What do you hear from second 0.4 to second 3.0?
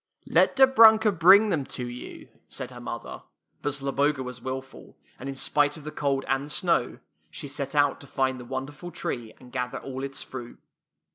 Dobrunka bring them to you," said her